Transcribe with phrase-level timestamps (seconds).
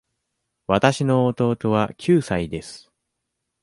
[0.65, 2.91] わたしの弟は九歳です。